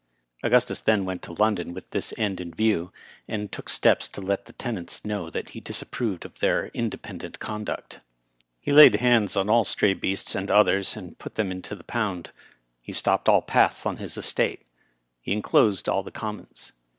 Augustus 0.41 0.81
then 0.81 1.05
went 1.05 1.21
to 1.21 1.31
London 1.31 1.75
with 1.75 1.87
this 1.91 2.11
end 2.17 2.41
in 2.41 2.51
view, 2.51 2.91
and 3.27 3.51
took 3.51 3.69
steps 3.69 4.09
to 4.09 4.19
let 4.19 4.45
the 4.45 4.53
tenants 4.53 5.05
know 5.05 5.29
that 5.29 5.49
he 5.49 5.59
disapproved 5.59 6.25
of 6.25 6.39
their 6.39 6.69
independent 6.69 7.37
conduct. 7.39 7.99
He 8.59 8.71
laid 8.73 8.95
hands 8.95 9.35
on 9.37 9.47
all 9.47 9.63
stray 9.63 9.93
beasts, 9.93 10.33
and 10.33 10.49
others, 10.49 10.97
and 10.97 11.19
put 11.19 11.35
them 11.35 11.51
in 11.51 11.61
the 11.61 11.75
pound. 11.83 12.31
Digitized 12.31 12.33
by 12.33 12.33
VjOOQIC 12.33 12.33
BILEY, 12.33 12.47
M.P. 12.47 12.81
165 12.81 12.81
He 12.81 12.93
stopped 12.93 13.29
all 13.29 13.39
the 13.41 13.45
paths 13.45 13.85
on 13.85 13.97
his 13.97 14.17
estate. 14.17 14.61
He 15.21 15.31
inclosed 15.33 15.87
all 15.87 16.01
the 16.01 16.09
commons. 16.11 16.71